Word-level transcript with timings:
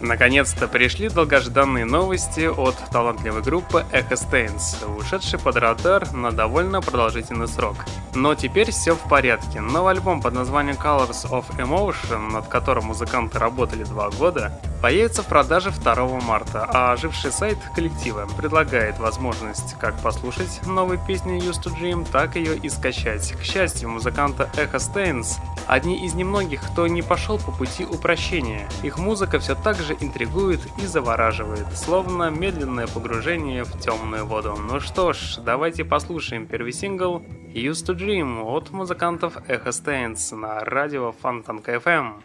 Наконец-то 0.00 0.66
пришли 0.66 1.10
долгожданные 1.10 1.84
новости 1.84 2.46
от 2.46 2.76
талантливой 2.90 3.42
группы 3.42 3.84
Echo 3.92 4.12
Stains, 4.12 4.98
ушедшей 4.98 5.38
под 5.38 5.56
радар 5.56 6.10
на 6.12 6.32
довольно 6.32 6.80
продолжительный 6.80 7.48
срок. 7.48 7.76
Но 8.14 8.34
теперь 8.34 8.70
все 8.70 8.94
в 8.94 9.08
порядке. 9.08 9.60
Новый 9.60 9.92
альбом 9.92 10.22
под 10.22 10.34
названием 10.34 10.76
Colors 10.76 11.30
of 11.30 11.44
Emotion, 11.58 12.32
над 12.32 12.48
которым 12.48 12.86
музыканты 12.86 13.38
работали 13.38 13.84
два 13.84 14.10
года, 14.10 14.58
появится 14.80 15.22
в 15.22 15.26
продаже 15.26 15.70
2 15.70 15.94
марта, 16.20 16.66
а 16.72 16.92
оживший 16.92 17.30
сайт 17.30 17.58
коллектива 17.74 18.26
предлагает 18.36 18.98
возможность 18.98 19.74
как 19.78 20.00
послушать 20.00 20.60
новые 20.66 20.98
песни 21.06 21.38
Used 21.38 21.62
to 21.62 21.78
Dream, 21.78 22.06
так 22.10 22.36
ее 22.36 22.56
и 22.56 22.68
скачать. 22.70 23.32
К 23.32 23.42
счастью, 23.42 23.90
музыканта 23.90 24.48
Echo 24.54 24.76
Stains 24.76 25.36
одни 25.66 26.04
из 26.04 26.14
немногих, 26.14 26.62
кто 26.62 26.86
не 26.86 27.02
пошел 27.02 27.38
по 27.38 27.52
пути 27.52 27.84
упрощения. 27.84 28.66
Их 28.82 28.98
музыка 28.98 29.38
все 29.38 29.54
так 29.54 29.76
же 29.76 29.89
интригует 30.00 30.60
и 30.78 30.86
завораживает, 30.86 31.66
словно 31.76 32.30
медленное 32.30 32.86
погружение 32.86 33.64
в 33.64 33.78
темную 33.78 34.26
воду. 34.26 34.56
Ну 34.56 34.80
что 34.80 35.12
ж, 35.12 35.38
давайте 35.44 35.84
послушаем 35.84 36.46
первый 36.46 36.72
сингл 36.72 37.22
Used 37.54 37.86
to 37.86 37.96
Dream 37.96 38.42
от 38.42 38.70
музыкантов 38.70 39.36
Echo 39.48 39.68
Stains 39.68 40.34
на 40.34 40.60
радио 40.60 41.12
Фонтанка 41.12 41.74
FM. 41.74 42.22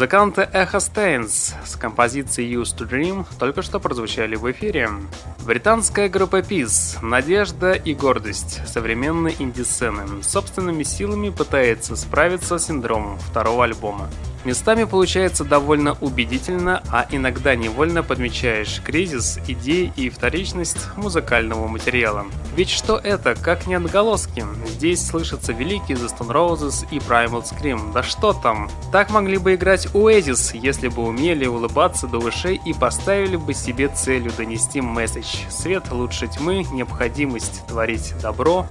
Музыканты 0.00 0.48
Echo 0.54 0.78
Stains 0.78 1.52
с 1.62 1.76
композицией 1.76 2.54
Used 2.54 2.78
to 2.78 2.88
Dream 2.88 3.26
только 3.38 3.60
что 3.60 3.78
прозвучали 3.80 4.34
в 4.34 4.50
эфире. 4.50 4.88
Британская 5.44 6.08
группа 6.08 6.40
Peace 6.40 6.96
«Надежда 7.04 7.72
и 7.72 7.92
гордость» 7.92 8.66
современной 8.66 9.36
инди-сцены 9.38 10.22
собственными 10.22 10.84
силами 10.84 11.28
пытается 11.28 11.96
справиться 11.96 12.56
с 12.56 12.64
синдромом 12.64 13.18
второго 13.18 13.64
альбома. 13.64 14.08
Местами 14.44 14.84
получается 14.84 15.44
довольно 15.44 15.96
убедительно, 16.00 16.82
а 16.90 17.06
иногда 17.10 17.54
невольно 17.54 18.02
подмечаешь 18.02 18.80
кризис 18.82 19.38
идей 19.46 19.92
и 19.96 20.08
вторичность 20.08 20.96
музыкального 20.96 21.66
материала. 21.66 22.24
Ведь 22.56 22.70
что 22.70 22.96
это, 22.96 23.34
как 23.34 23.66
не 23.66 23.74
отголоски? 23.74 24.44
Здесь 24.66 25.06
слышатся 25.06 25.52
великие 25.52 25.98
The 25.98 26.10
Stone 26.16 26.32
Roses 26.32 26.86
и 26.90 26.98
Primal 26.98 27.44
Scream. 27.44 27.92
Да 27.92 28.02
что 28.02 28.32
там? 28.32 28.70
Так 28.92 29.10
могли 29.10 29.36
бы 29.36 29.54
играть 29.54 29.86
Oasis, 29.92 30.56
если 30.56 30.88
бы 30.88 31.02
умели 31.02 31.46
улыбаться 31.46 32.06
до 32.06 32.18
ушей 32.18 32.60
и 32.64 32.72
поставили 32.72 33.36
бы 33.36 33.52
себе 33.52 33.88
целью 33.88 34.32
донести 34.36 34.80
месседж. 34.80 35.36
Свет 35.50 35.90
лучше 35.90 36.28
тьмы, 36.28 36.64
необходимость 36.72 37.66
творить 37.66 38.14
добро, 38.22 38.66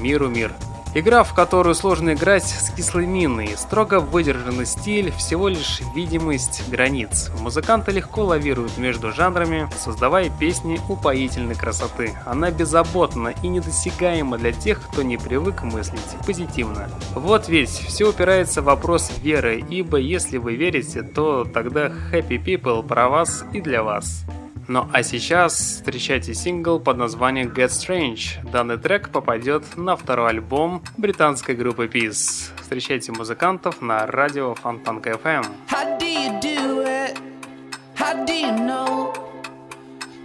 миру 0.00 0.28
мир. 0.28 0.52
Игра, 0.96 1.24
в 1.24 1.34
которую 1.34 1.74
сложно 1.74 2.14
играть 2.14 2.44
с 2.44 2.70
кислой 2.70 3.06
миной, 3.06 3.56
строго 3.56 3.98
выдержанный 3.98 4.64
стиль, 4.64 5.10
всего 5.10 5.48
лишь 5.48 5.80
видимость 5.92 6.62
границ. 6.70 7.32
Музыканты 7.40 7.90
легко 7.90 8.22
лавируют 8.24 8.78
между 8.78 9.10
жанрами, 9.10 9.68
создавая 9.76 10.30
песни 10.30 10.80
упоительной 10.88 11.56
красоты. 11.56 12.12
Она 12.24 12.52
беззаботна 12.52 13.34
и 13.42 13.48
недосягаема 13.48 14.38
для 14.38 14.52
тех, 14.52 14.80
кто 14.82 15.02
не 15.02 15.16
привык 15.16 15.64
мыслить 15.64 16.00
позитивно. 16.24 16.88
Вот 17.16 17.48
ведь 17.48 17.70
все 17.70 18.08
упирается 18.10 18.62
в 18.62 18.66
вопрос 18.66 19.10
веры, 19.20 19.64
ибо 19.68 19.96
если 19.96 20.38
вы 20.38 20.54
верите, 20.54 21.02
то 21.02 21.44
тогда 21.44 21.88
Happy 21.88 22.38
People 22.38 22.86
про 22.86 23.08
вас 23.08 23.44
и 23.52 23.60
для 23.60 23.82
вас. 23.82 24.24
Ну 24.66 24.88
а 24.92 25.02
сейчас 25.02 25.54
встречайте 25.56 26.34
сингл 26.34 26.80
под 26.80 26.96
названием 26.96 27.48
Get 27.48 27.68
Strange. 27.68 28.50
Данный 28.50 28.78
трек 28.78 29.10
попадет 29.10 29.76
на 29.76 29.96
второй 29.96 30.30
альбом 30.30 30.82
британской 30.96 31.54
группы 31.54 31.86
Peace. 31.86 32.50
Встречайте 32.60 33.12
музыкантов 33.12 33.82
на 33.82 34.06
радио 34.06 34.54
Фонтанка 34.54 35.10
FM. 35.10 35.44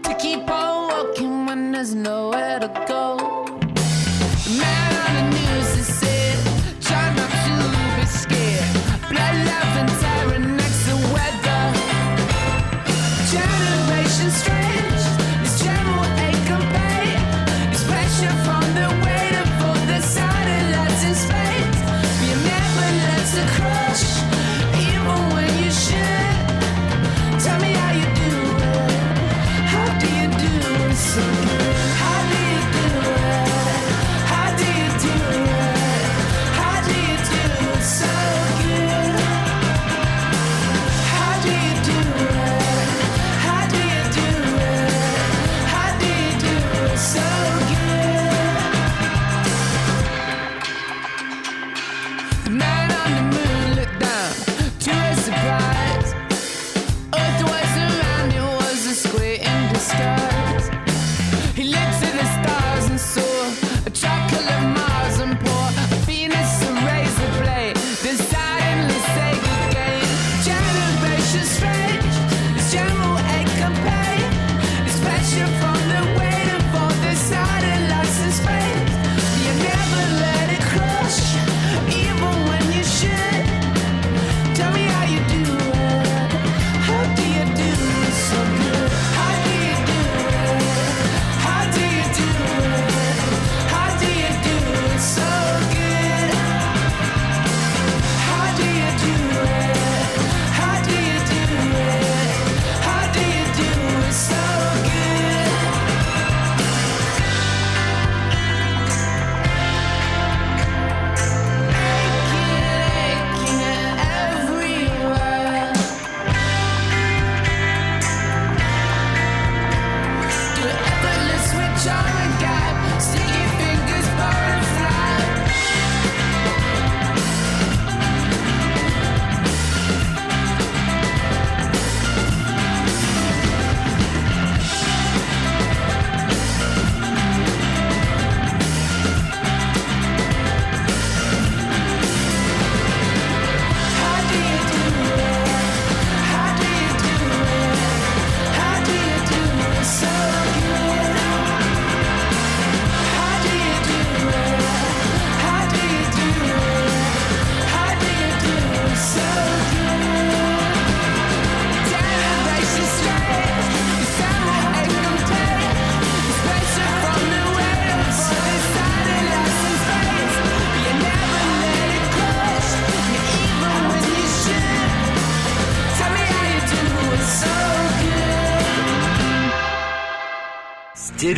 To 0.04 0.16
keep 0.16 0.50
on 0.50 0.90
walking 0.90 1.46
when 1.46 1.72
there's 1.72 1.94
nowhere 1.94 2.60
to 2.60 2.68
go? 2.88 3.39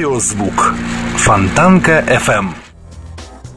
Стереозвук. 0.01 0.73
Фонтанка 1.17 1.99
FM. 1.99 2.55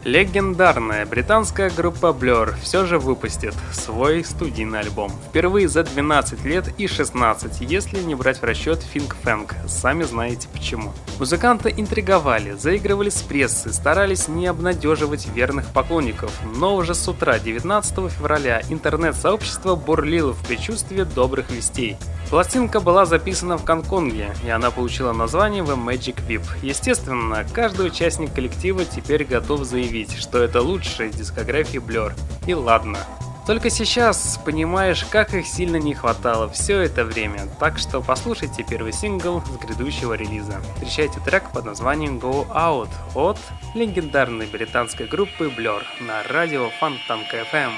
Легендарная 0.04 1.06
британская 1.06 1.70
группа 1.70 2.08
Blur 2.08 2.54
все 2.60 2.84
же 2.84 2.98
выпустит 2.98 3.54
свой 3.72 4.22
студийный 4.26 4.80
альбом. 4.80 5.10
Впервые 5.30 5.68
за 5.68 5.84
12 5.84 6.44
лет 6.44 6.68
и 6.76 6.86
16, 6.86 7.62
если 7.62 8.02
не 8.02 8.14
брать 8.14 8.42
в 8.42 8.44
расчет 8.44 8.82
Финк 8.82 9.16
Фэнк. 9.22 9.54
Сами 9.66 10.02
знаете 10.02 10.48
почему. 10.52 10.92
Музыканты 11.18 11.72
интриговали, 11.74 12.52
заигрывали 12.52 13.08
с 13.08 13.22
прессой, 13.22 13.72
старались 13.72 14.28
не 14.28 14.46
обнадеживать 14.46 15.26
верных 15.34 15.68
поклонников. 15.72 16.30
Но 16.58 16.76
уже 16.76 16.94
с 16.94 17.08
утра 17.08 17.38
19 17.38 18.12
февраля 18.12 18.60
интернет-сообщество 18.68 19.76
бурлило 19.76 20.34
в 20.34 20.46
предчувствии 20.46 21.04
добрых 21.04 21.50
вестей. 21.50 21.96
Пластинка 22.34 22.80
была 22.80 23.06
записана 23.06 23.56
в 23.56 23.62
Гонконге, 23.62 24.34
и 24.44 24.50
она 24.50 24.72
получила 24.72 25.12
название 25.12 25.62
The 25.62 25.76
Magic 25.76 26.16
Whip. 26.26 26.42
Естественно, 26.62 27.46
каждый 27.52 27.86
участник 27.86 28.34
коллектива 28.34 28.84
теперь 28.84 29.24
готов 29.24 29.62
заявить, 29.62 30.16
что 30.18 30.42
это 30.42 30.60
лучшая 30.60 31.10
дискография 31.10 31.78
дискографии 31.78 31.78
Blur. 31.78 32.12
И 32.48 32.54
ладно. 32.54 32.98
Только 33.46 33.70
сейчас 33.70 34.40
понимаешь, 34.44 35.04
как 35.04 35.32
их 35.32 35.46
сильно 35.46 35.76
не 35.76 35.94
хватало 35.94 36.48
все 36.48 36.80
это 36.80 37.04
время, 37.04 37.42
так 37.60 37.78
что 37.78 38.00
послушайте 38.00 38.66
первый 38.68 38.92
сингл 38.92 39.40
с 39.40 39.64
грядущего 39.64 40.14
релиза. 40.14 40.60
Встречайте 40.74 41.20
трек 41.20 41.52
под 41.52 41.66
названием 41.66 42.18
Go 42.18 42.48
Out 42.52 42.90
от 43.14 43.38
легендарной 43.76 44.48
британской 44.48 45.06
группы 45.06 45.52
Blur 45.56 45.84
на 46.00 46.24
радио 46.24 46.68
Фонтанка 46.80 47.46
FM. 47.52 47.70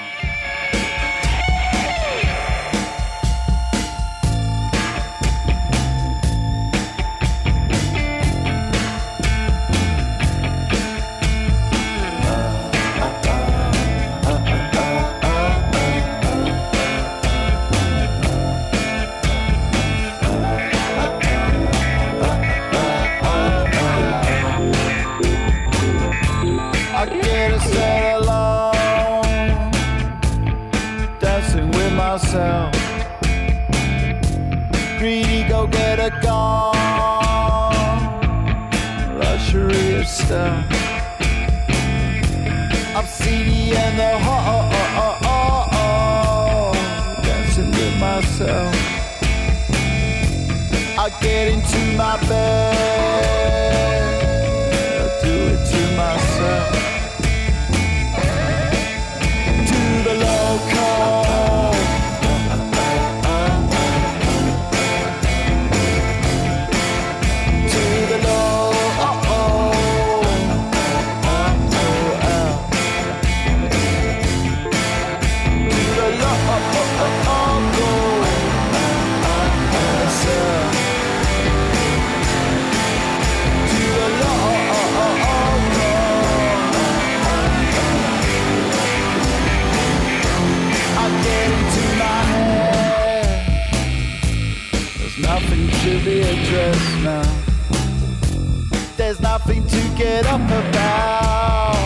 my 51.97 52.19
bed. 52.29 52.76
be 96.05 96.21
addressed 96.21 96.99
now. 97.03 97.23
There's 98.97 99.21
nothing 99.21 99.67
to 99.67 99.81
get 99.97 100.27
up 100.27 100.41
about, 100.41 101.77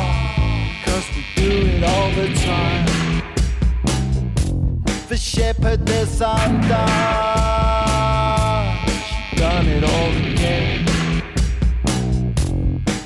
cause 0.84 1.06
we 1.14 1.24
do 1.36 1.50
it 1.66 1.84
all 1.84 2.10
the 2.12 2.28
time. 2.34 2.86
The 5.08 5.16
shepherd, 5.16 5.86
the 5.86 6.06
sundown, 6.06 6.68
she 8.88 9.36
done 9.36 9.66
it 9.66 9.84
all 9.84 10.12
again. 10.32 10.86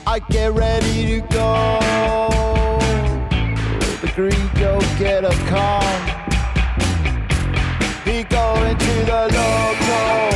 I 0.07 0.19
get 0.31 0.53
ready 0.53 1.07
to 1.07 1.21
go. 1.29 1.81
The 4.01 4.13
green 4.15 4.51
go 4.55 4.81
get 4.99 5.25
a 5.25 5.35
car. 5.49 5.83
He 8.05 8.23
go 8.25 8.55
into 8.65 9.05
the 9.07 9.29
local. 9.33 10.34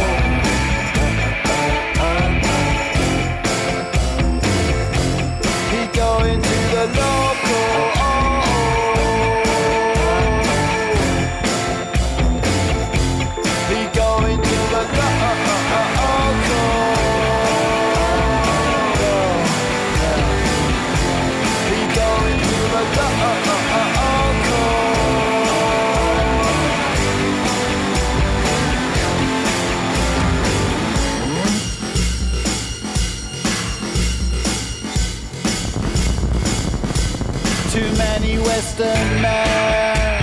distant 38.79 39.11
man. 39.21 40.23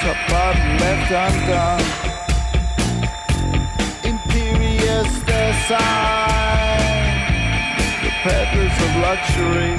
Top 0.00 0.16
bottom 0.30 0.78
left 0.78 1.10
undone. 1.24 1.84
Imperious 4.02 5.12
the 5.28 5.42
sign. 5.68 7.04
The 8.02 8.10
peddlers 8.22 8.78
of 8.86 8.92
luxury. 9.06 9.76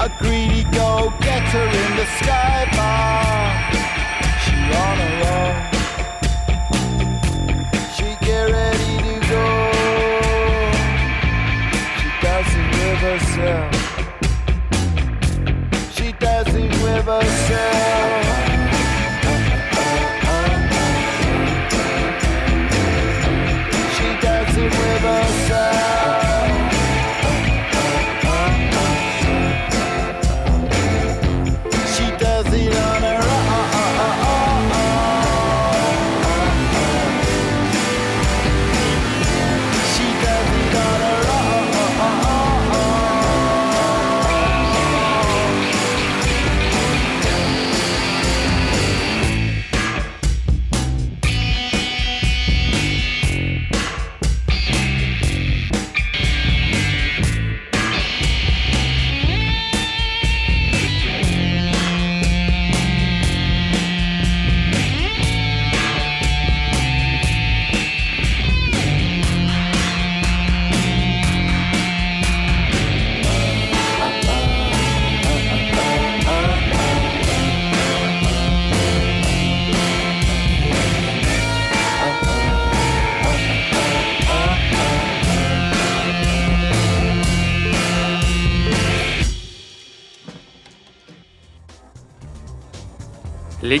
A 0.00 0.08
greedy 0.18 0.64
go-getter 0.64 1.66
in 1.82 1.90
the 2.00 2.06
sky 2.18 2.66
bar. 2.76 3.46
She 4.42 4.56
on 4.84 4.96
her 5.04 5.16
own. 5.36 5.56
She 7.94 8.08
get 8.26 8.44
ready 8.50 8.92
to 9.06 9.14
go. 9.30 9.46
She 11.96 12.08
does 12.20 12.50
it 12.54 12.66
with 12.74 13.00
herself. 13.08 13.85
Ever 17.08 17.22
said. 17.22 18.05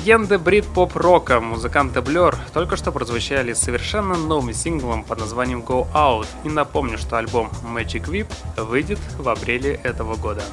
Легенды 0.06 0.38
брит-поп-рока, 0.38 1.40
музыканты 1.40 1.98
Blur, 1.98 2.36
только 2.54 2.76
что 2.76 2.92
прозвучали 2.92 3.54
совершенно 3.54 4.16
новым 4.16 4.54
синглом 4.54 5.02
под 5.02 5.18
названием 5.18 5.62
Go 5.62 5.88
Out 5.92 6.28
и 6.44 6.48
напомню, 6.48 6.96
что 6.96 7.18
альбом 7.18 7.50
Magic 7.74 8.04
Whip 8.04 8.28
выйдет 8.56 9.00
в 9.18 9.28
апреле 9.28 9.80
этого 9.82 10.14
года. 10.14 10.44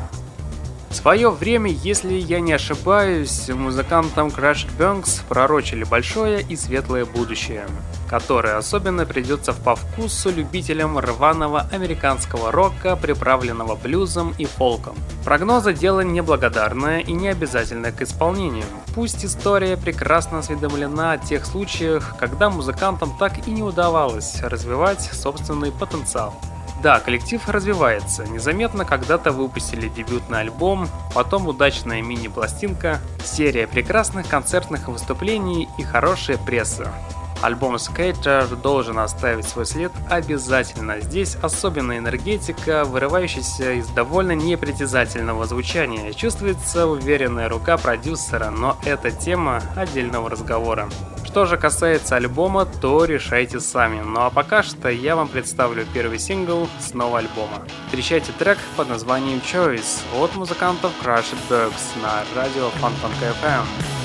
В 0.89 0.95
свое 0.95 1.29
время, 1.29 1.69
если 1.69 2.15
я 2.15 2.39
не 2.39 2.53
ошибаюсь, 2.53 3.47
музыкантам 3.49 4.29
Crash 4.29 4.65
Banks 4.75 5.21
пророчили 5.29 5.83
большое 5.83 6.41
и 6.41 6.55
светлое 6.55 7.05
будущее 7.05 7.67
которое 8.13 8.57
особенно 8.57 9.07
придется 9.07 9.53
по 9.53 9.75
вкусу 9.75 10.29
любителям 10.29 10.99
рваного 10.99 11.67
американского 11.71 12.51
рока, 12.51 12.95
приправленного 12.95 13.73
блюзом 13.73 14.35
и 14.37 14.45
фолком. 14.45 14.95
Прогнозы 15.25 15.73
дело 15.73 16.01
неблагодарное 16.01 16.99
и 16.99 17.11
не 17.11 17.29
обязательное 17.29 17.91
к 17.91 18.03
исполнению. 18.03 18.65
Пусть 18.93 19.25
история 19.25 19.77
прекрасно 19.77 20.39
осведомлена 20.39 21.13
о 21.13 21.17
тех 21.17 21.43
случаях, 21.43 22.15
когда 22.19 22.51
музыкантам 22.51 23.17
так 23.17 23.47
и 23.47 23.51
не 23.51 23.63
удавалось 23.63 24.43
развивать 24.43 25.01
собственный 25.01 25.71
потенциал. 25.71 26.35
Да, 26.83 26.99
коллектив 26.99 27.41
развивается. 27.49 28.25
Незаметно 28.25 28.85
когда-то 28.85 29.31
выпустили 29.31 29.89
дебютный 29.89 30.41
альбом, 30.41 30.87
потом 31.15 31.47
удачная 31.47 32.03
мини-пластинка, 32.03 32.99
серия 33.23 33.65
прекрасных 33.65 34.27
концертных 34.29 34.87
выступлений 34.87 35.67
и 35.79 35.83
хорошая 35.83 36.37
пресса. 36.37 36.93
Альбом 37.43 37.75
Skater 37.75 38.55
должен 38.55 38.97
оставить 38.99 39.45
свой 39.45 39.65
след 39.65 39.91
обязательно. 40.09 41.01
Здесь 41.01 41.35
особенная 41.41 41.97
энергетика, 41.97 42.85
вырывающаяся 42.85 43.73
из 43.73 43.87
довольно 43.89 44.31
непритязательного 44.31 45.45
звучания. 45.45 46.13
Чувствуется 46.13 46.87
уверенная 46.87 47.49
рука 47.49 47.75
продюсера, 47.75 48.49
но 48.49 48.77
это 48.85 49.11
тема 49.11 49.61
отдельного 49.75 50.29
разговора. 50.29 50.87
Что 51.25 51.45
же 51.45 51.57
касается 51.57 52.15
альбома, 52.15 52.65
то 52.65 53.03
решайте 53.03 53.59
сами. 53.59 54.01
Ну 54.01 54.21
а 54.21 54.29
пока 54.29 54.63
что 54.63 54.87
я 54.87 55.17
вам 55.17 55.27
представлю 55.27 55.85
первый 55.93 56.19
сингл 56.19 56.69
с 56.79 56.93
нового 56.93 57.19
альбома. 57.19 57.63
Встречайте 57.87 58.31
трек 58.31 58.57
под 58.77 58.87
названием 58.87 59.39
Choice 59.39 60.03
от 60.17 60.33
музыкантов 60.35 60.93
Crushed 61.03 61.35
Dogs 61.49 62.01
на 62.01 62.23
радио 62.39 62.69
Фонтанка 62.69 63.33
FM. 63.41 64.02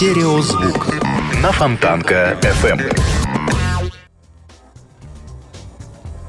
Стереозвук 0.00 0.94
на 1.42 1.52
Фонтанка 1.52 2.38
FM. 2.40 2.90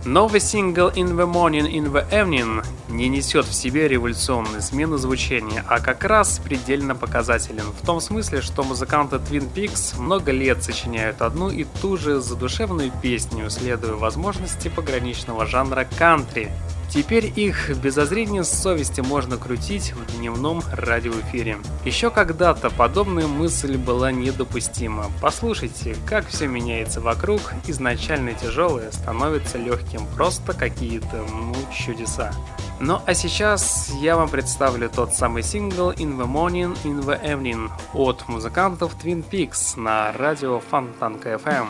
Новый 0.03 0.41
сингл 0.41 0.89
In 0.89 1.15
the 1.15 1.25
Morning, 1.25 1.71
In 1.71 1.89
the 1.89 2.05
Evening 2.11 2.65
не 2.89 3.07
несет 3.07 3.45
в 3.45 3.53
себе 3.53 3.87
революционную 3.87 4.61
смену 4.61 4.97
звучания, 4.97 5.63
а 5.69 5.79
как 5.79 6.03
раз 6.03 6.41
предельно 6.43 6.95
показателен. 6.95 7.63
В 7.81 7.85
том 7.85 8.01
смысле, 8.01 8.41
что 8.41 8.63
музыканты 8.63 9.15
Twin 9.15 9.49
Peaks 9.49 9.97
много 9.97 10.33
лет 10.33 10.61
сочиняют 10.61 11.21
одну 11.21 11.49
и 11.49 11.63
ту 11.63 11.95
же 11.95 12.19
задушевную 12.19 12.91
песню, 13.01 13.49
следуя 13.49 13.93
возможности 13.93 14.67
пограничного 14.67 15.45
жанра 15.45 15.87
кантри. 15.97 16.51
Теперь 16.91 17.31
их 17.33 17.75
без 17.77 17.93
зазрения 17.93 18.43
совести 18.43 18.99
можно 18.99 19.37
крутить 19.37 19.93
в 19.93 20.17
дневном 20.17 20.61
радиоэфире. 20.73 21.57
Еще 21.85 22.11
когда-то 22.11 22.69
подобная 22.69 23.27
мысль 23.27 23.77
была 23.77 24.11
недопустима. 24.11 25.05
Послушайте, 25.21 25.95
как 26.05 26.27
все 26.27 26.47
меняется 26.47 26.99
вокруг, 26.99 27.53
изначально 27.65 28.33
тяжелое 28.33 28.91
становится 28.91 29.57
легким, 29.57 30.05
просто 30.17 30.51
какие-то 30.51 31.25
ну, 31.31 31.55
чудеса. 31.73 32.33
Ну 32.81 32.99
а 33.05 33.13
сейчас 33.13 33.89
я 34.01 34.17
вам 34.17 34.27
представлю 34.27 34.89
тот 34.89 35.13
самый 35.13 35.43
сингл 35.43 35.91
In 35.91 36.17
the 36.17 36.27
Morning, 36.27 36.77
In 36.83 37.01
the 37.05 37.23
Evening 37.23 37.69
от 37.93 38.27
музыкантов 38.27 38.97
Twin 39.01 39.23
Peaks 39.29 39.79
на 39.79 40.11
радио 40.11 40.59
Фонтанка 40.59 41.35
FM. 41.35 41.67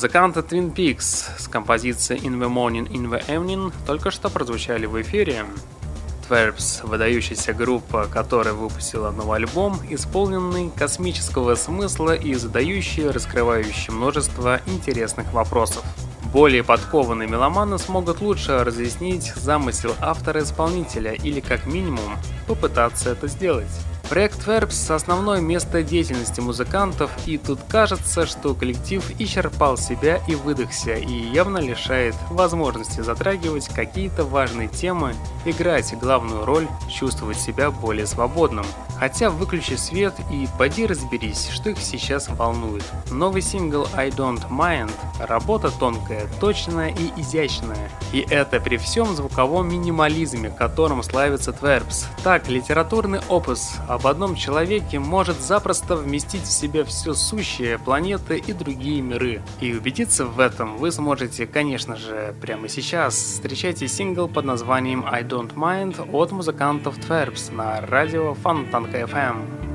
Музыканты 0.00 0.40
Twin 0.40 0.74
Peaks 0.74 1.28
с 1.38 1.46
композицией 1.46 2.22
In 2.22 2.38
the 2.38 2.48
Morning, 2.48 2.88
In 2.88 3.10
the 3.10 3.22
Evening 3.26 3.70
только 3.86 4.10
что 4.10 4.30
прозвучали 4.30 4.86
в 4.86 4.98
эфире. 5.02 5.44
Twerps, 6.26 6.86
выдающаяся 6.86 7.52
группа, 7.52 8.06
которая 8.06 8.54
выпустила 8.54 9.10
новый 9.10 9.40
альбом, 9.40 9.78
исполненный 9.90 10.70
космического 10.74 11.54
смысла 11.54 12.14
и 12.14 12.32
задающий, 12.32 13.10
раскрывающий 13.10 13.92
множество 13.92 14.62
интересных 14.64 15.34
вопросов. 15.34 15.84
Более 16.32 16.64
подкованные 16.64 17.28
меломаны 17.28 17.78
смогут 17.78 18.22
лучше 18.22 18.64
разъяснить 18.64 19.34
замысел 19.34 19.94
автора-исполнителя 20.00 21.12
или 21.12 21.40
как 21.40 21.66
минимум 21.66 22.16
попытаться 22.48 23.10
это 23.10 23.28
сделать. 23.28 23.68
Проект 24.10 24.44
Verbs– 24.44 24.74
основное 24.92 25.40
место 25.40 25.84
деятельности 25.84 26.40
музыкантов, 26.40 27.12
и 27.26 27.38
тут 27.38 27.60
кажется, 27.68 28.26
что 28.26 28.56
коллектив 28.56 29.08
исчерпал 29.20 29.76
себя 29.76 30.20
и 30.26 30.34
выдохся, 30.34 30.94
и 30.94 31.12
явно 31.12 31.58
лишает 31.58 32.16
возможности 32.28 33.02
затрагивать 33.02 33.68
какие-то 33.68 34.24
важные 34.24 34.66
темы, 34.66 35.14
играть 35.44 35.96
главную 35.96 36.44
роль, 36.44 36.66
чувствовать 36.88 37.38
себя 37.38 37.70
более 37.70 38.04
свободным. 38.04 38.66
Хотя 38.98 39.30
выключи 39.30 39.74
свет 39.74 40.12
и 40.30 40.46
поди 40.58 40.86
разберись, 40.86 41.48
что 41.48 41.70
их 41.70 41.78
сейчас 41.78 42.28
волнует. 42.28 42.84
Новый 43.10 43.40
сингл 43.40 43.86
I 43.94 44.10
Don't 44.10 44.46
Mind– 44.50 44.90
работа 45.20 45.70
тонкая, 45.70 46.26
точная 46.38 46.90
и 46.90 47.12
изящная. 47.18 47.88
И 48.12 48.26
это 48.28 48.60
при 48.60 48.76
всем 48.76 49.14
звуковом 49.14 49.68
минимализме, 49.68 50.50
которым 50.50 51.02
славится 51.02 51.52
Twerps. 51.52 52.06
Так, 52.24 52.48
литературный 52.48 53.20
опус 53.28 53.76
об 54.00 54.06
одном 54.06 54.34
человеке 54.34 54.98
может 54.98 55.42
запросто 55.42 55.94
вместить 55.94 56.44
в 56.44 56.50
себя 56.50 56.84
все 56.86 57.12
сущее, 57.12 57.78
планеты 57.78 58.38
и 58.38 58.54
другие 58.54 59.02
миры. 59.02 59.42
И 59.60 59.74
убедиться 59.74 60.24
в 60.24 60.40
этом 60.40 60.78
вы 60.78 60.90
сможете, 60.90 61.46
конечно 61.46 61.96
же, 61.96 62.34
прямо 62.40 62.68
сейчас. 62.68 63.14
Встречайте 63.14 63.88
сингл 63.88 64.26
под 64.26 64.46
названием 64.46 65.04
I 65.06 65.22
Don't 65.22 65.54
Mind 65.54 66.10
от 66.12 66.32
музыкантов 66.32 66.96
Twerps 66.98 67.54
на 67.54 67.82
радио 67.82 68.32
Фонтанка 68.32 69.02
FM. 69.02 69.69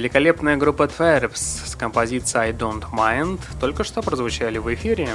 Великолепная 0.00 0.56
группа 0.56 0.84
Twerps 0.84 1.66
с 1.66 1.76
композицией 1.76 2.46
I 2.46 2.52
Don't 2.52 2.90
Mind 2.90 3.38
только 3.60 3.84
что 3.84 4.00
прозвучали 4.00 4.56
в 4.56 4.72
эфире. 4.72 5.10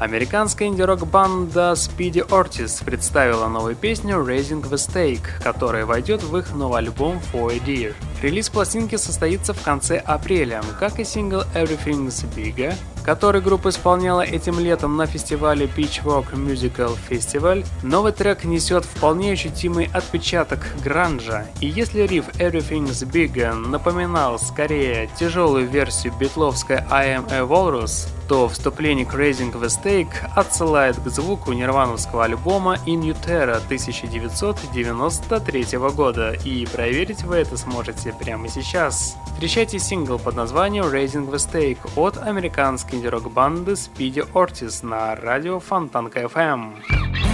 Американская 0.00 0.66
инди-рок 0.66 1.06
банда 1.06 1.74
Speedy 1.76 2.26
Ortiz 2.28 2.84
представила 2.84 3.46
новую 3.46 3.76
песню 3.76 4.16
Raising 4.16 4.68
the 4.68 4.72
Stake, 4.72 5.40
которая 5.44 5.86
войдет 5.86 6.24
в 6.24 6.36
их 6.36 6.52
новый 6.54 6.80
альбом 6.80 7.20
For 7.32 7.52
a 7.52 7.58
Deer. 7.58 7.94
Релиз 8.20 8.48
пластинки 8.48 8.96
состоится 8.96 9.54
в 9.54 9.62
конце 9.62 9.98
апреля, 9.98 10.60
как 10.80 10.98
и 10.98 11.04
сингл 11.04 11.42
Everything's 11.54 12.26
Bigger, 12.34 12.74
который 13.04 13.40
группа 13.40 13.70
исполняла 13.70 14.22
этим 14.22 14.58
летом 14.58 14.96
на 14.96 15.06
фестивале 15.06 15.66
Pitchfork 15.66 16.34
Musical 16.34 16.96
Festival, 17.08 17.66
новый 17.82 18.12
трек 18.12 18.44
несет 18.44 18.84
вполне 18.84 19.32
ощутимый 19.32 19.90
отпечаток 19.92 20.60
гранжа, 20.84 21.46
и 21.60 21.66
если 21.66 22.02
риф 22.02 22.28
Everything's 22.38 23.04
Bigger 23.10 23.54
напоминал 23.54 24.38
скорее 24.38 25.08
тяжелую 25.18 25.68
версию 25.68 26.12
битловской 26.18 26.78
I 26.90 27.16
Am 27.16 27.32
a 27.32 27.40
Walrus, 27.40 28.08
то 28.30 28.48
вступление 28.48 29.04
к 29.04 29.12
Raising 29.12 29.52
the 29.52 29.66
Stake 29.66 30.14
отсылает 30.36 30.96
к 31.00 31.08
звуку 31.08 31.52
нирвановского 31.52 32.26
альбома 32.26 32.76
In 32.86 33.00
Utero 33.00 33.56
1993 33.56 35.78
года, 35.96 36.34
и 36.44 36.64
проверить 36.66 37.24
вы 37.24 37.38
это 37.38 37.56
сможете 37.56 38.12
прямо 38.12 38.46
сейчас. 38.46 39.16
Встречайте 39.32 39.80
сингл 39.80 40.20
под 40.20 40.36
названием 40.36 40.84
Raising 40.84 41.28
the 41.28 41.38
Stake 41.38 41.80
от 41.96 42.18
американской 42.18 43.00
инди-рок 43.00 43.32
банды 43.32 43.72
Speedy 43.72 44.24
Ortiz 44.32 44.86
на 44.86 45.16
радио 45.16 45.58
Фонтанка 45.58 46.20
FM. 46.20 47.29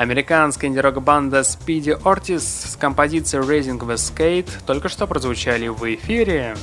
Американская 0.00 0.70
инди-рок-банда 0.70 1.40
Speedy 1.40 1.94
Ortiz 2.04 2.40
с 2.40 2.74
композицией 2.76 3.44
Raising 3.44 3.78
the 3.78 3.96
Skate 3.96 4.48
только 4.64 4.88
что 4.88 5.06
прозвучали 5.06 5.68
в 5.68 5.84
эфире. 5.94 6.56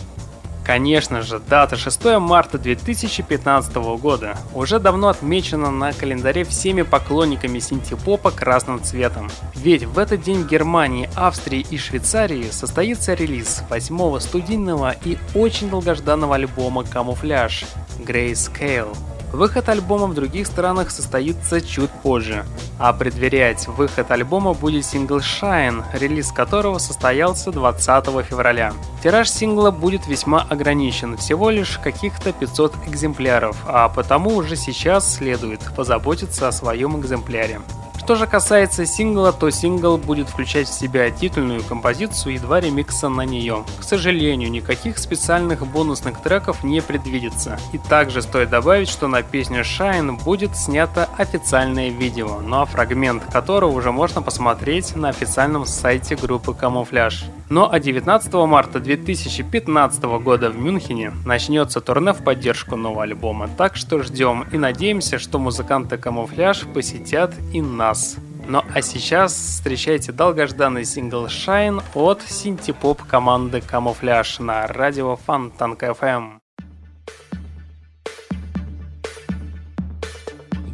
Конечно 0.66 1.22
же, 1.22 1.38
дата 1.38 1.76
6 1.76 2.18
марта 2.20 2.58
2015 2.58 3.76
года 4.02 4.36
уже 4.56 4.80
давно 4.80 5.10
отмечена 5.10 5.70
на 5.70 5.94
календаре 5.94 6.46
всеми 6.46 6.82
поклонниками 6.82 7.60
синтепопа 7.60 8.32
красным 8.32 8.82
цветом. 8.82 9.30
Ведь 9.54 9.84
в 9.84 10.00
этот 10.00 10.24
день 10.24 10.42
в 10.42 10.48
Германии, 10.48 11.08
Австрии 11.16 11.64
и 11.70 11.78
Швейцарии 11.78 12.50
состоится 12.50 13.14
релиз 13.14 13.62
восьмого 13.70 14.18
студийного 14.18 14.96
и 15.06 15.20
очень 15.36 15.70
долгожданного 15.70 16.34
альбома 16.34 16.84
«Камуфляж» 16.84 17.66
Grayscale. 18.00 18.98
Выход 19.34 19.68
альбома 19.68 20.08
в 20.08 20.14
других 20.14 20.48
странах 20.48 20.90
состоится 20.90 21.60
чуть 21.60 21.90
позже, 21.90 22.46
а 22.80 22.94
предверять 22.94 23.68
выход 23.68 24.10
альбома 24.10 24.54
будет 24.54 24.86
сингл 24.86 25.18
Shine, 25.18 25.84
релиз 25.94 26.32
которого 26.32 26.78
состоялся 26.78 27.52
20 27.52 28.26
февраля. 28.26 28.74
Тираж 29.04 29.30
сингла 29.30 29.72
будет 29.72 30.08
весьма 30.08 30.48
ограничен, 30.50 31.18
всего 31.18 31.50
лишь 31.50 31.78
каких-то 31.78 32.32
500 32.32 32.74
экземпляров, 32.88 33.58
а 33.68 33.90
потому 33.90 34.36
уже 34.36 34.56
сейчас 34.56 35.16
следует 35.16 35.60
позаботиться 35.76 36.48
о 36.48 36.54
своем 36.54 37.00
экземпляре. 37.00 37.60
Что 38.08 38.16
же 38.16 38.26
касается 38.26 38.86
сингла, 38.86 39.34
то 39.34 39.50
сингл 39.50 39.98
будет 39.98 40.30
включать 40.30 40.70
в 40.70 40.74
себя 40.74 41.12
титульную 41.12 41.62
композицию 41.62 42.36
и 42.36 42.40
два 42.40 42.62
ремикса 42.62 43.10
на 43.10 43.24
нее. 43.24 43.66
К 43.82 43.84
сожалению, 43.84 44.50
никаких 44.50 44.98
специальных 44.98 45.68
бонусных 45.68 46.22
треков 46.22 46.64
не 46.64 46.82
предвидится. 46.82 47.60
И 47.74 47.78
также 47.78 48.22
стоит 48.22 48.50
добавить, 48.50 48.88
что 48.88 49.10
на 49.10 49.17
песню 49.22 49.62
Shine 49.62 50.24
будет 50.24 50.56
снято 50.56 51.10
официальное 51.18 51.90
видео, 51.90 52.40
ну 52.42 52.62
а 52.62 52.66
фрагмент 52.66 53.24
которого 53.26 53.72
уже 53.72 53.92
можно 53.92 54.22
посмотреть 54.22 54.96
на 54.96 55.10
официальном 55.10 55.66
сайте 55.66 56.16
группы 56.16 56.54
Камуфляж. 56.54 57.26
Но 57.50 57.72
а 57.72 57.80
19 57.80 58.34
марта 58.34 58.80
2015 58.80 60.04
года 60.04 60.50
в 60.50 60.58
Мюнхене 60.58 61.14
начнется 61.26 61.82
турне 61.82 62.14
в 62.14 62.24
поддержку 62.24 62.76
нового 62.76 63.04
альбома, 63.04 63.50
так 63.58 63.76
что 63.76 64.02
ждем 64.04 64.46
и 64.52 64.58
надеемся, 64.58 65.20
что 65.20 65.40
музыканты 65.40 65.98
Камуфляж 65.98 66.66
посетят 66.74 67.34
и 67.54 67.62
нас. 67.62 68.18
Ну 68.48 68.64
а 68.74 68.82
сейчас 68.82 69.34
встречайте 69.34 70.14
долгожданный 70.14 70.86
сингл 70.86 71.26
Shine 71.26 71.84
от 71.94 72.22
синтепоп 72.22 73.04
команды 73.04 73.62
Камуфляж 73.62 74.40
на 74.40 74.68
радио 74.68 75.18
Фонтанка 75.18 75.88
FM. 75.88 76.40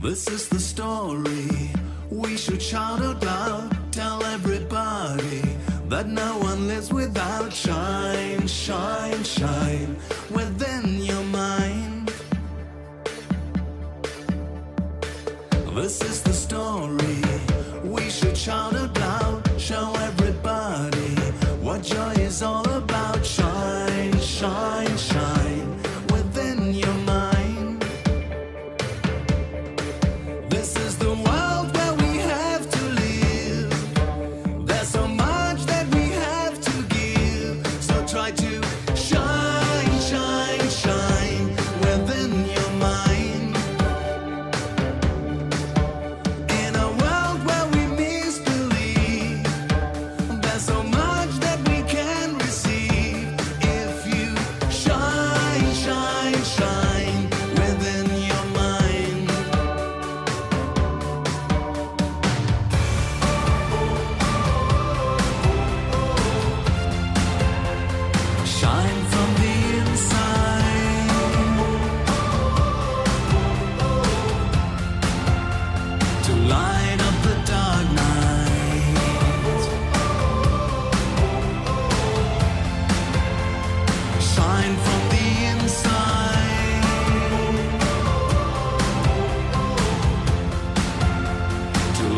This 0.03 0.27
is 0.27 0.49
the 0.49 0.59
story 0.59 1.71
we 2.09 2.35
should 2.35 2.61
shout 2.61 3.01
out 3.01 3.23
loud, 3.23 3.93
tell 3.93 4.21
everybody 4.21 5.41
that 5.87 6.07
no 6.07 6.39
one 6.39 6.67
lives 6.67 6.91
without 6.91 7.53
shine, 7.53 8.45
shine, 8.45 9.23
shine 9.23 9.95
within 10.29 10.99
your 11.05 11.23
mind. 11.23 12.11
This 15.73 16.01
is 16.01 16.21
the 16.21 16.33
story 16.33 17.32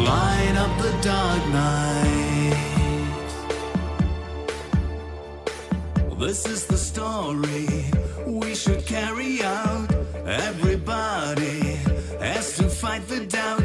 light 0.06 0.56
up 0.56 0.74
the 0.78 0.92
dark 1.02 1.44
night. 1.50 2.56
This 6.20 6.46
is 6.46 6.66
the 6.66 6.78
story 6.78 7.68
we 8.26 8.56
should 8.56 8.86
carry 8.86 9.44
out. 9.44 9.88
Everybody 10.26 11.78
has 12.20 12.56
to 12.58 12.70
fight 12.70 13.08
the 13.08 13.26
doubt. 13.26 13.65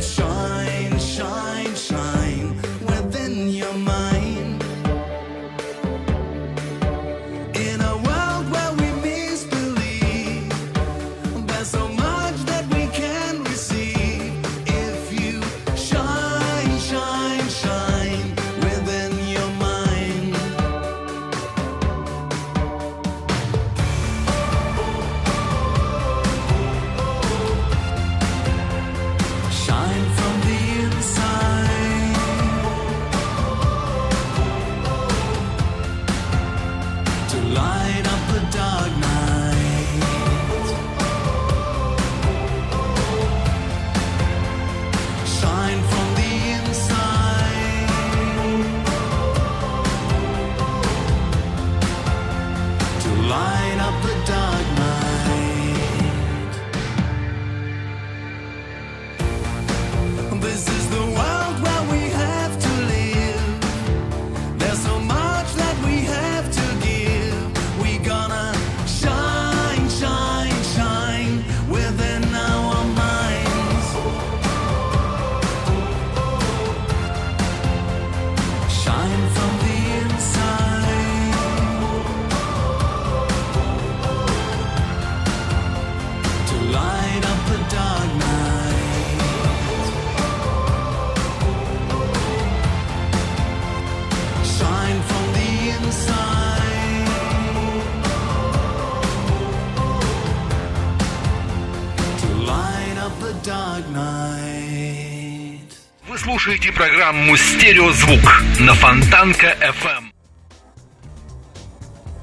Вы 106.09 106.19
слушаете 106.19 106.73
программу 106.73 107.37
«Стереозвук» 107.37 108.43
на 108.59 108.75
Фонтанка 108.75 109.57
FM. 109.61 110.10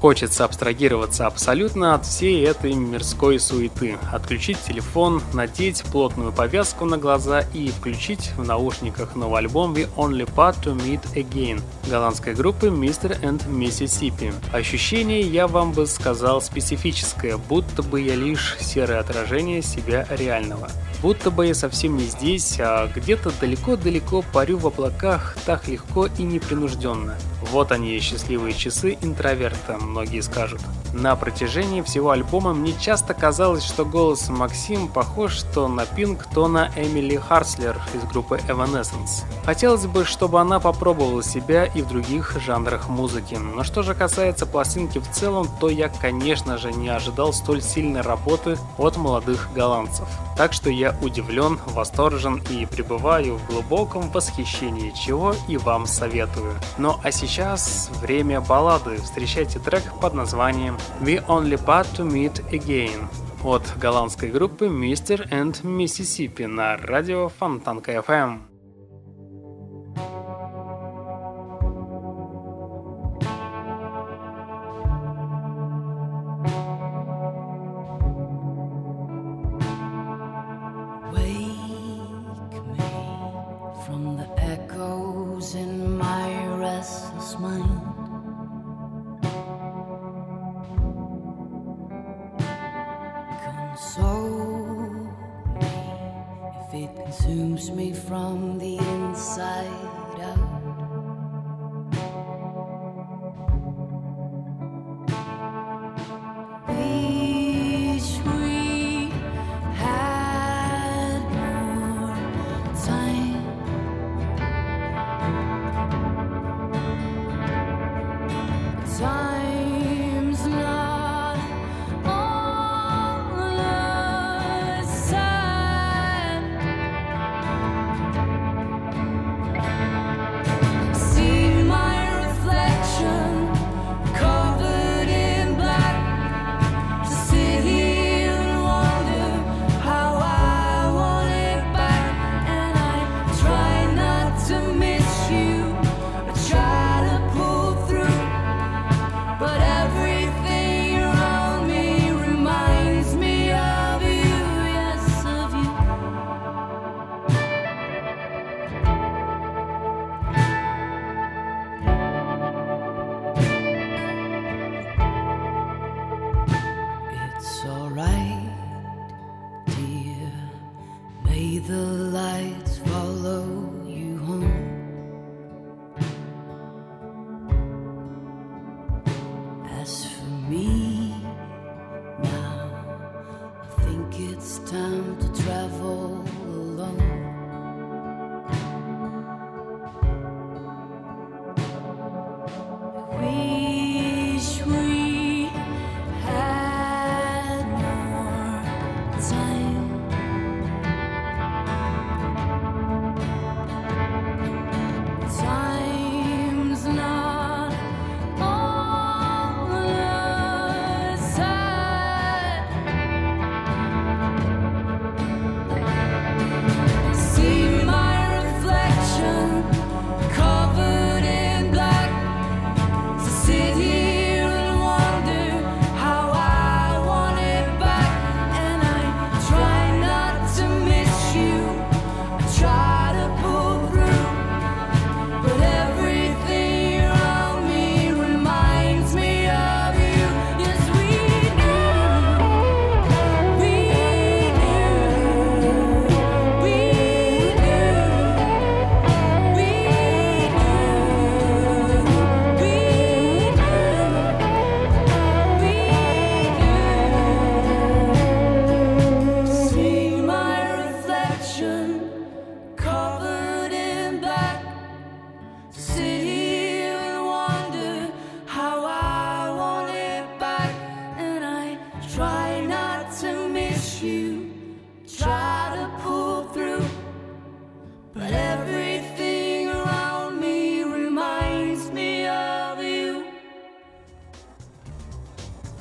Хочется 0.00 0.44
абстрагироваться 0.44 1.26
абсолютно 1.26 1.94
от 1.94 2.06
всей 2.06 2.44
этой 2.44 2.72
мирской 2.72 3.40
суеты, 3.40 3.98
отключить 4.12 4.58
телефон, 4.64 5.20
надеть 5.32 5.82
плотную 5.82 6.32
повязку 6.32 6.84
на 6.84 6.98
глаза 6.98 7.40
и 7.52 7.68
включить 7.70 8.30
в 8.36 8.44
наушниках 8.44 9.16
новый 9.16 9.40
альбом 9.40 9.74
We 9.74 9.88
Only 9.96 10.32
Part 10.32 10.62
to 10.62 10.76
Meet 10.76 11.14
Again 11.14 11.60
голландской 11.88 12.34
группы 12.34 12.68
Mr. 12.68 13.20
and 13.22 13.42
Mississippi. 13.48 14.32
Ощущение, 14.52 15.20
я 15.20 15.48
вам 15.48 15.72
бы 15.72 15.86
сказал, 15.86 16.40
специфическое, 16.40 17.36
будто 17.36 17.82
бы 17.82 18.00
я 18.00 18.14
лишь 18.14 18.56
серое 18.60 19.00
отражение 19.00 19.62
себя 19.62 20.06
реального. 20.10 20.68
Будто 21.00 21.30
бы 21.30 21.46
я 21.46 21.54
совсем 21.54 21.96
не 21.96 22.04
здесь, 22.04 22.56
а 22.58 22.90
где-то 22.94 23.30
далеко-далеко 23.40 24.24
парю 24.32 24.58
в 24.58 24.66
облаках 24.66 25.36
так 25.46 25.68
легко 25.68 26.06
и 26.06 26.22
непринужденно. 26.22 27.16
Вот 27.52 27.70
они, 27.70 27.98
счастливые 28.00 28.52
часы 28.52 28.98
интроверта, 29.00 29.78
многие 29.88 30.20
скажут. 30.20 30.60
На 30.92 31.16
протяжении 31.16 31.82
всего 31.82 32.10
альбома 32.10 32.54
мне 32.54 32.72
часто 32.72 33.12
казалось, 33.12 33.62
что 33.62 33.84
голос 33.84 34.28
Максим 34.28 34.88
похож 34.88 35.42
то 35.54 35.68
на 35.68 35.84
Пинк, 35.84 36.24
то 36.32 36.48
на 36.48 36.70
Эмили 36.76 37.16
Харслер 37.16 37.76
из 37.94 38.04
группы 38.04 38.40
Evanescence. 38.48 39.24
Хотелось 39.44 39.86
бы, 39.86 40.04
чтобы 40.04 40.40
она 40.40 40.60
попробовала 40.60 41.22
себя 41.22 41.66
и 41.66 41.82
в 41.82 41.88
других 41.88 42.36
жанрах 42.40 42.88
музыки. 42.88 43.34
Но 43.34 43.64
что 43.64 43.82
же 43.82 43.94
касается 43.94 44.46
пластинки 44.46 44.98
в 44.98 45.10
целом, 45.10 45.48
то 45.60 45.68
я, 45.68 45.88
конечно 45.88 46.56
же, 46.56 46.72
не 46.72 46.88
ожидал 46.88 47.32
столь 47.32 47.62
сильной 47.62 48.00
работы 48.00 48.58
от 48.78 48.96
молодых 48.96 49.48
голландцев. 49.54 50.08
Так 50.36 50.52
что 50.52 50.70
я 50.70 50.96
удивлен, 51.02 51.58
восторжен 51.66 52.40
и 52.48 52.64
пребываю 52.64 53.38
в 53.38 53.46
глубоком 53.48 54.08
восхищении, 54.10 54.92
чего 54.92 55.34
и 55.48 55.56
вам 55.56 55.86
советую. 55.86 56.54
Ну 56.78 56.96
а 57.02 57.10
сейчас 57.10 57.90
время 58.00 58.40
баллады. 58.40 58.98
Встречайте 58.98 59.58
трек 59.58 59.77
под 60.00 60.14
названием 60.14 60.76
We 61.00 61.24
Only 61.26 61.58
But 61.64 61.86
To 61.96 62.06
Meet 62.06 62.50
Again 62.50 63.06
от 63.44 63.62
голландской 63.78 64.30
группы 64.30 64.66
Mr. 64.66 65.28
and 65.30 65.54
Mississippi 65.62 66.46
на 66.46 66.76
радио 66.76 67.28
Фонтанка 67.28 67.92
FM. 67.92 68.47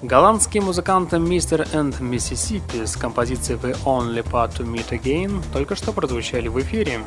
Голландские 0.08 0.64
музыканты 0.64 1.18
Mr. 1.18 1.70
and 1.74 2.00
Mississippi 2.00 2.88
с 2.88 2.96
композицией 2.96 3.60
The 3.60 3.78
Only 3.84 4.24
Part 4.24 4.58
to 4.58 4.66
Meet 4.66 4.92
Again 4.92 5.44
только 5.52 5.76
что 5.76 5.92
прозвучали 5.92 6.48
в 6.48 6.58
эфире. 6.62 7.02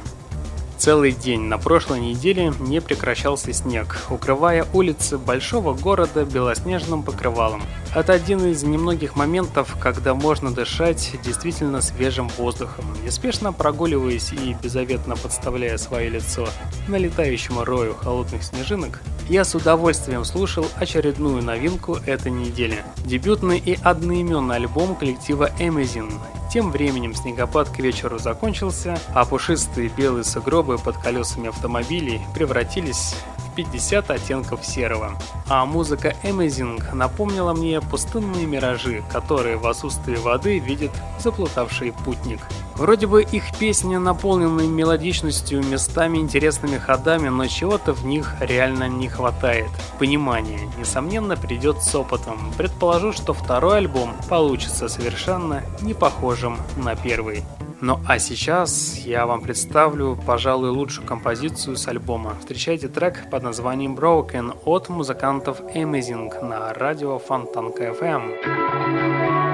Целый 0.80 1.12
день. 1.12 1.42
На 1.42 1.58
прошлой 1.58 2.00
неделе 2.00 2.54
не 2.58 2.80
прекращался 2.80 3.52
снег, 3.52 3.98
укрывая 4.08 4.66
улицы 4.72 5.18
большого 5.18 5.74
города 5.74 6.24
белоснежным 6.24 7.02
покрывалом. 7.02 7.62
Это 7.94 8.14
один 8.14 8.46
из 8.46 8.62
немногих 8.62 9.14
моментов, 9.14 9.76
когда 9.78 10.14
можно 10.14 10.50
дышать 10.50 11.16
действительно 11.22 11.82
свежим 11.82 12.28
воздухом, 12.38 12.86
неспешно 13.04 13.52
прогуливаясь 13.52 14.32
и 14.32 14.56
беззаветно 14.62 15.16
подставляя 15.16 15.76
свое 15.76 16.08
лицо 16.08 16.48
налетающему 16.88 17.64
рою 17.64 17.94
холодных 17.94 18.42
снежинок, 18.42 19.02
я 19.28 19.44
с 19.44 19.54
удовольствием 19.54 20.24
слушал 20.24 20.66
очередную 20.76 21.42
новинку 21.42 21.98
этой 22.06 22.32
недели. 22.32 22.82
Дебютный 23.04 23.58
и 23.58 23.78
одноименный 23.82 24.56
альбом 24.56 24.96
коллектива 24.96 25.50
Amazing. 25.60 26.12
Тем 26.52 26.72
временем 26.72 27.14
снегопад 27.14 27.68
к 27.68 27.78
вечеру 27.78 28.18
закончился, 28.18 28.98
а 29.14 29.24
пушистые 29.24 29.88
белые 29.88 30.24
сугробы 30.24 30.69
под 30.78 30.96
колесами 30.98 31.48
автомобилей 31.48 32.20
превратились 32.34 33.14
50 33.56 34.10
оттенков 34.10 34.64
серого. 34.64 35.18
А 35.48 35.64
музыка 35.66 36.14
Amazing 36.22 36.94
напомнила 36.94 37.52
мне 37.52 37.80
пустынные 37.80 38.46
миражи, 38.46 39.02
которые 39.12 39.56
в 39.56 39.66
отсутствии 39.66 40.16
воды 40.16 40.58
видит 40.58 40.92
заплутавший 41.18 41.92
путник. 41.92 42.40
Вроде 42.76 43.06
бы 43.06 43.22
их 43.22 43.54
песни 43.58 43.96
наполнены 43.96 44.66
мелодичностью, 44.66 45.62
местами 45.62 46.18
интересными 46.18 46.78
ходами, 46.78 47.28
но 47.28 47.46
чего-то 47.46 47.92
в 47.92 48.06
них 48.06 48.36
реально 48.40 48.88
не 48.88 49.08
хватает. 49.08 49.68
Понимание, 49.98 50.60
несомненно, 50.78 51.36
придет 51.36 51.82
с 51.82 51.94
опытом. 51.94 52.52
Предположу, 52.56 53.12
что 53.12 53.34
второй 53.34 53.78
альбом 53.78 54.14
получится 54.28 54.88
совершенно 54.88 55.62
не 55.82 55.92
похожим 55.92 56.56
на 56.76 56.94
первый. 56.96 57.44
Ну 57.82 57.98
а 58.06 58.18
сейчас 58.18 58.98
я 58.98 59.24
вам 59.24 59.40
представлю, 59.40 60.18
пожалуй, 60.26 60.68
лучшую 60.68 61.06
композицию 61.06 61.76
с 61.76 61.88
альбома. 61.88 62.36
Встречайте 62.38 62.88
трек 62.88 63.30
под 63.30 63.42
названием 63.42 63.96
Broken 63.96 64.58
от 64.66 64.90
музыкантов 64.90 65.60
Amazing 65.74 66.44
на 66.44 66.74
радио 66.74 67.18
Фонтанка 67.18 67.84
FM. 67.84 69.49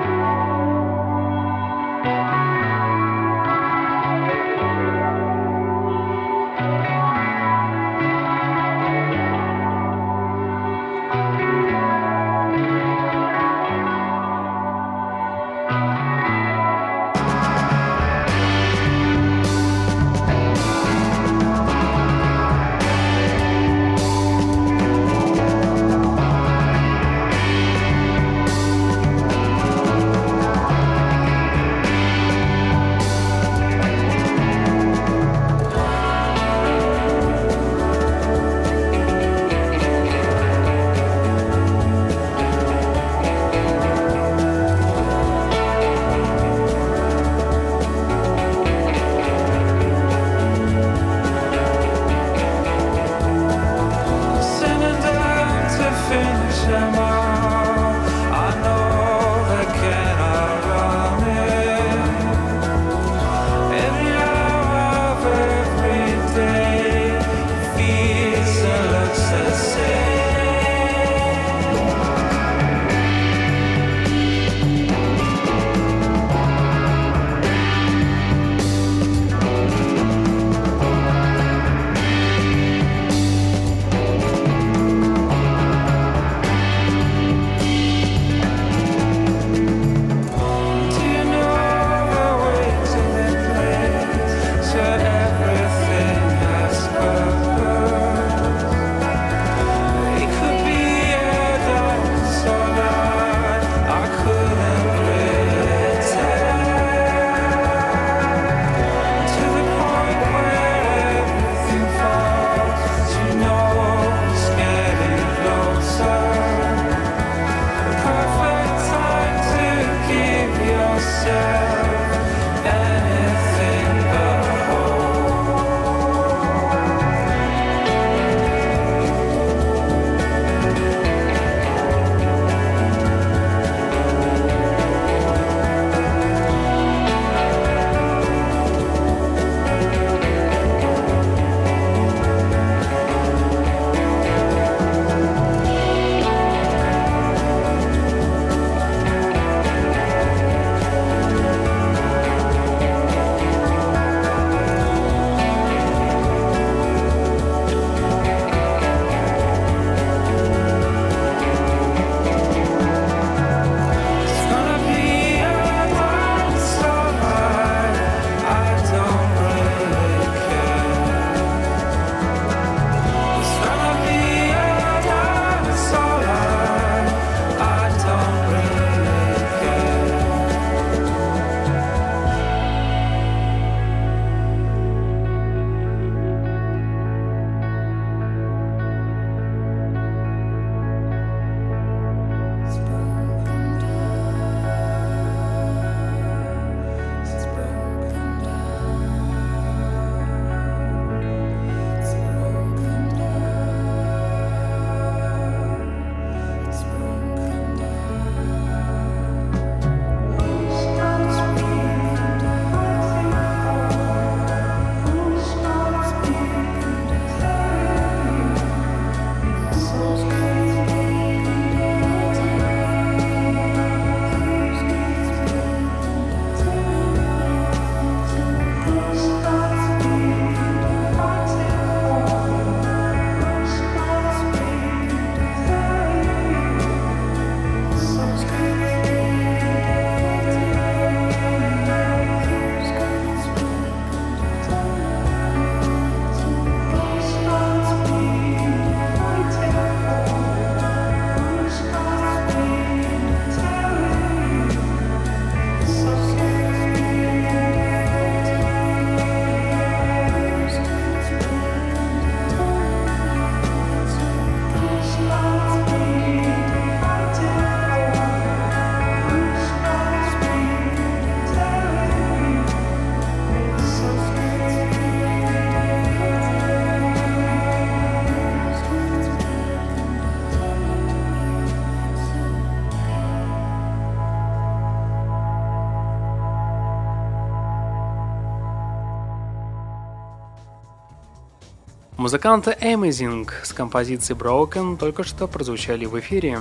Музыканты 292.27 292.77
Amazing 292.81 293.49
с 293.63 293.73
композицией 293.73 294.37
Broken 294.37 294.97
только 294.97 295.23
что 295.23 295.47
прозвучали 295.47 296.07
в 296.07 296.19
эфире. 296.19 296.59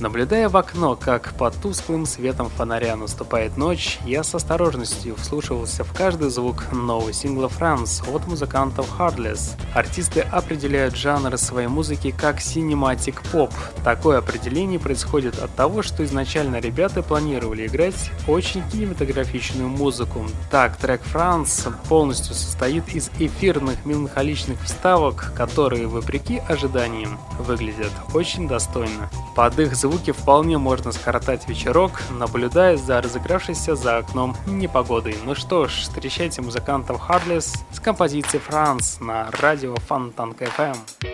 Наблюдая 0.00 0.48
в 0.48 0.56
окно, 0.56 0.96
как 0.96 1.34
под 1.34 1.54
тусклым 1.54 2.04
светом 2.04 2.50
фонаря 2.50 2.96
наступает 2.96 3.56
ночь, 3.56 4.00
я 4.04 4.24
с 4.24 4.34
осторожностью 4.34 5.14
вслушивался 5.14 5.84
в 5.84 5.92
каждый 5.92 6.30
звук 6.30 6.72
нового 6.72 7.12
сингла 7.12 7.46
France 7.46 8.02
от 8.12 8.26
музыкантов 8.26 8.88
Heartless. 8.98 9.52
Артисты 9.72 10.20
определяют 10.20 10.96
жанр 10.96 11.38
своей 11.38 11.68
музыки 11.68 12.12
как 12.16 12.38
cinematic 12.38 13.18
pop. 13.32 13.52
Такое 13.84 14.18
определение 14.18 14.80
происходит 14.80 15.38
от 15.38 15.54
того, 15.54 15.82
что 15.82 16.04
изначально 16.04 16.56
ребята 16.56 17.02
планировали 17.04 17.68
играть 17.68 18.10
очень 18.26 18.68
кинематографичную 18.70 19.68
музыку. 19.68 20.26
Так, 20.50 20.76
трек 20.76 21.02
France 21.02 21.72
полностью 21.88 22.34
состоит 22.34 22.88
из 22.92 23.10
эфирных 23.20 23.84
меланхоличных 23.84 24.60
вставок, 24.64 25.32
которые, 25.36 25.86
вопреки 25.86 26.42
ожиданиям, 26.48 27.20
выглядят 27.38 27.92
очень 28.12 28.48
достойно. 28.48 29.08
Под 29.36 29.58
их 29.58 29.76
звуки 29.84 30.12
вполне 30.12 30.56
можно 30.56 30.92
скоротать 30.92 31.46
вечерок, 31.46 31.90
наблюдая 32.10 32.78
за 32.78 33.02
разыгравшейся 33.02 33.76
за 33.76 33.98
окном 33.98 34.34
непогодой. 34.46 35.14
Ну 35.26 35.34
что 35.34 35.68
ж, 35.68 35.72
встречайте 35.72 36.40
музыкантов 36.40 37.02
Heartless 37.06 37.54
с 37.70 37.80
композицией 37.80 38.40
«Франс» 38.40 38.98
на 39.00 39.30
радио 39.30 39.76
Фонтанка 39.76 40.46
FM. 40.46 41.13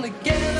together. 0.00 0.52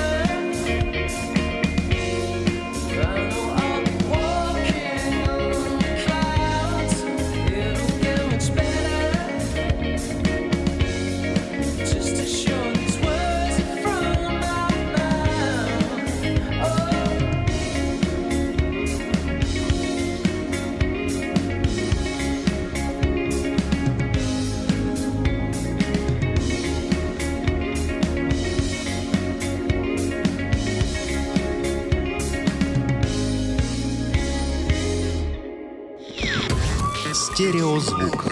Стереозвук 37.43 38.27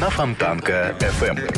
на 0.00 0.08
Фонтанка 0.08 0.96
FM. 1.00 1.52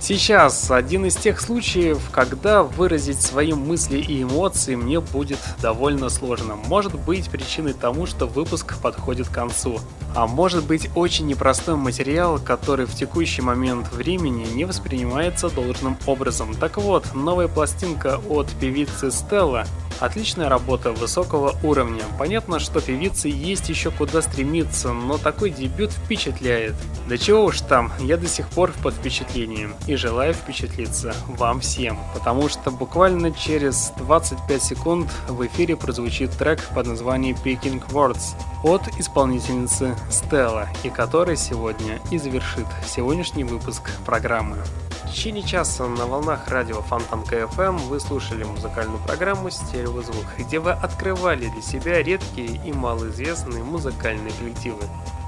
Сейчас 0.00 0.70
один 0.70 1.04
из 1.06 1.16
тех 1.16 1.40
случаев, 1.40 1.98
когда 2.12 2.62
выразить 2.62 3.20
свои 3.20 3.54
мысли 3.54 3.98
и 3.98 4.22
эмоции 4.22 4.76
мне 4.76 5.00
будет 5.00 5.40
довольно 5.60 6.08
сложно. 6.10 6.54
Может 6.54 6.94
быть 6.94 7.28
причиной 7.28 7.72
тому, 7.72 8.06
что 8.06 8.26
выпуск 8.26 8.78
подходит 8.80 9.28
к 9.28 9.34
концу. 9.34 9.80
А 10.14 10.28
может 10.28 10.64
быть 10.64 10.90
очень 10.94 11.26
непростой 11.26 11.74
материал, 11.74 12.38
который 12.38 12.86
в 12.86 12.94
текущий 12.94 13.42
момент 13.42 13.92
времени 13.92 14.46
не 14.54 14.64
воспринимается 14.64 15.50
должным 15.50 15.98
образом. 16.06 16.54
Так 16.54 16.76
вот, 16.76 17.16
новая 17.16 17.48
пластинка 17.48 18.20
от 18.28 18.48
певицы 18.60 19.10
Стелла 19.10 19.66
Отличная 20.00 20.48
работа 20.48 20.92
высокого 20.92 21.56
уровня. 21.62 22.02
Понятно, 22.18 22.58
что 22.58 22.80
певице 22.80 23.28
есть 23.28 23.68
еще 23.68 23.90
куда 23.90 24.20
стремиться, 24.20 24.92
но 24.92 25.16
такой 25.16 25.50
дебют 25.50 25.90
впечатляет. 25.90 26.74
Да 27.08 27.16
чего 27.16 27.44
уж 27.44 27.60
там, 27.60 27.92
я 28.00 28.16
до 28.16 28.26
сих 28.26 28.48
пор 28.48 28.72
под 28.82 28.94
впечатлением 28.94 29.74
и 29.86 29.96
желаю 29.96 30.34
впечатлиться 30.34 31.14
вам 31.28 31.60
всем, 31.60 31.98
потому 32.14 32.48
что 32.48 32.70
буквально 32.70 33.32
через 33.32 33.92
25 33.98 34.62
секунд 34.62 35.10
в 35.28 35.46
эфире 35.46 35.76
прозвучит 35.76 36.30
трек 36.32 36.62
под 36.74 36.86
названием 36.86 37.36
Picking 37.42 37.82
Words 37.90 38.34
от 38.64 38.82
исполнительницы 38.98 39.96
Стелла, 40.10 40.68
и 40.82 40.90
который 40.90 41.36
сегодня 41.36 42.00
и 42.10 42.18
завершит 42.18 42.66
сегодняшний 42.86 43.44
выпуск 43.44 43.90
программы. 44.04 44.58
В 45.06 45.12
течение 45.12 45.44
часа 45.44 45.86
на 45.86 46.04
волнах 46.06 46.48
радио 46.48 46.82
Фонтанка 46.82 47.22
FM 47.22 47.76
вы 47.88 48.00
слушали 48.00 48.42
музыкальную 48.42 48.98
программу 48.98 49.50
«Стереозвук», 49.50 50.26
где 50.36 50.58
вы 50.58 50.72
открывали 50.72 51.46
для 51.46 51.62
себя 51.62 52.02
редкие 52.02 52.60
и 52.64 52.72
малоизвестные 52.72 53.62
музыкальные 53.62 54.32
коллективы. 54.32 54.82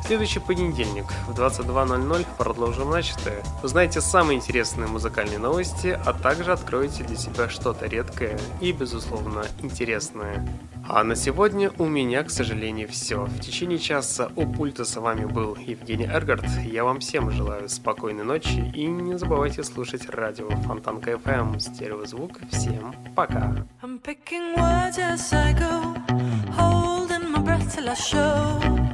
Следующий 0.08 0.40
понедельник 0.40 1.04
в 1.26 1.38
22.00 1.38 2.26
продолжим 2.38 2.88
начатое. 2.88 3.42
Узнаете 3.62 4.00
самые 4.00 4.38
интересные 4.38 4.88
музыкальные 4.88 5.36
новости, 5.38 6.00
а 6.02 6.14
также 6.14 6.50
откроете 6.50 7.04
для 7.04 7.14
себя 7.14 7.50
что-то 7.50 7.84
редкое 7.84 8.38
и, 8.62 8.72
безусловно, 8.72 9.44
интересное. 9.62 10.48
А 10.88 11.04
на 11.04 11.14
сегодня 11.14 11.70
у 11.76 11.84
меня, 11.84 12.22
к 12.22 12.30
сожалению, 12.30 12.88
все. 12.88 13.26
В 13.26 13.38
течение 13.40 13.78
часа 13.78 14.32
у 14.34 14.50
пульта 14.50 14.86
с 14.86 14.96
вами 14.96 15.26
был 15.26 15.56
Евгений 15.56 16.06
Эргард. 16.06 16.46
Я 16.64 16.84
вам 16.84 17.00
всем 17.00 17.30
желаю 17.30 17.68
спокойной 17.68 18.24
ночи 18.24 18.72
и 18.74 18.86
не 18.86 19.18
забывайте 19.18 19.62
слушать 19.62 20.08
радио 20.08 20.48
Фонтанка 20.48 21.02
FM, 21.02 21.58
стереозвук. 21.58 22.40
Всем 22.50 22.94
пока. 23.14 23.54
I'm. 28.10 28.87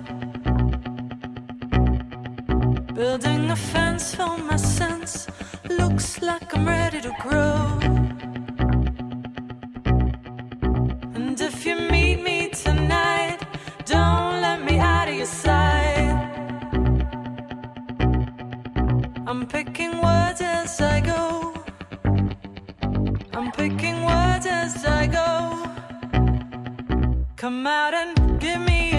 Building 2.95 3.51
a 3.51 3.57
fence 3.57 4.15
for 4.15 4.39
my 4.39 4.55
sense, 4.55 5.27
looks 5.69 6.23
like 6.23 6.55
I'm 6.55 6.65
ready 6.65 7.01
to 7.01 7.13
grow. 7.21 7.81
And 11.17 11.41
if 11.41 11.67
you 11.67 11.75
meet 11.91 12.23
me 12.23 12.51
tonight, 12.51 13.41
don't 13.85 14.41
let 14.41 14.63
me 14.63 14.79
out 14.79 15.09
of 15.09 15.15
your 15.17 15.27
sight. 15.27 16.15
I'm 19.27 19.45
picking 19.49 20.01
words 20.01 20.41
as 20.41 20.81
I 20.81 21.01
go. 21.01 21.53
I'm 23.33 23.51
picking 23.51 24.05
words 24.05 24.47
as 24.47 24.85
I 24.85 25.09
go. 25.09 25.29
Come 27.35 27.67
out 27.67 27.93
and 27.93 28.41
give 28.41 28.61
me 28.61 28.94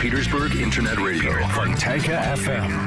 Petersburg 0.00 0.54
Internet 0.54 0.98
Radio, 0.98 1.30
Fontanka 1.48 2.22
FM. 2.34 2.79